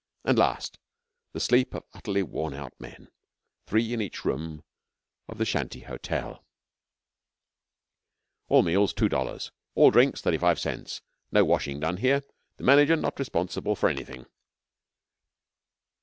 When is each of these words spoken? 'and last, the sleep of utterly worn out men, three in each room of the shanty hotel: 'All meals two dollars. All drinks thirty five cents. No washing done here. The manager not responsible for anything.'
'and 0.25 0.35
last, 0.39 0.79
the 1.31 1.39
sleep 1.39 1.75
of 1.75 1.83
utterly 1.93 2.23
worn 2.23 2.55
out 2.55 2.73
men, 2.81 3.07
three 3.67 3.93
in 3.93 4.01
each 4.01 4.25
room 4.25 4.63
of 5.27 5.37
the 5.37 5.45
shanty 5.45 5.81
hotel: 5.81 6.43
'All 8.49 8.63
meals 8.63 8.95
two 8.95 9.07
dollars. 9.07 9.51
All 9.75 9.91
drinks 9.91 10.19
thirty 10.19 10.39
five 10.39 10.59
cents. 10.59 11.03
No 11.31 11.45
washing 11.45 11.79
done 11.79 11.97
here. 11.97 12.23
The 12.57 12.63
manager 12.63 12.95
not 12.95 13.19
responsible 13.19 13.75
for 13.75 13.89
anything.' 13.89 14.25